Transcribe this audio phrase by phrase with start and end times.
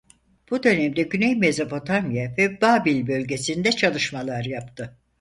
[0.51, 4.97] Bu dönemde güney Mezopotamya ve Babil bölgesinde çalışmalar yaptı.